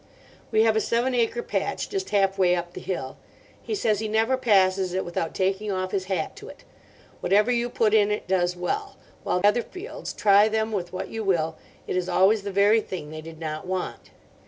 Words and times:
We 0.51 0.63
have 0.63 0.75
a 0.75 0.81
seven 0.81 1.13
acre 1.13 1.43
patch 1.43 1.87
just 1.87 2.09
halfway 2.09 2.55
up 2.55 2.73
the 2.73 2.81
hill. 2.81 3.17
He 3.61 3.75
says 3.75 3.99
he 3.99 4.07
never 4.07 4.35
passes 4.35 4.95
it 4.95 5.05
without 5.05 5.35
taking 5.35 5.71
off 5.71 5.91
his 5.91 6.05
hat 6.05 6.35
to 6.37 6.47
it. 6.47 6.63
Whatever 7.19 7.51
you 7.51 7.69
put 7.69 7.93
in 7.93 8.09
it 8.09 8.27
does 8.27 8.55
well; 8.55 8.97
while 9.21 9.41
other 9.43 9.61
fields, 9.61 10.11
try 10.11 10.47
them 10.47 10.71
with 10.71 10.91
what 10.91 11.09
you 11.09 11.23
will, 11.23 11.55
it 11.85 11.95
is 11.95 12.09
always 12.09 12.41
the 12.41 12.51
very 12.51 12.81
thing 12.81 13.11
they 13.11 13.21
did 13.21 13.37
not 13.39 13.67
want. 13.67 14.09